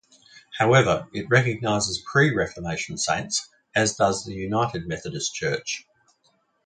[0.57, 5.85] However, it recognizes pre-Reformation saints, as does the United Methodist Church.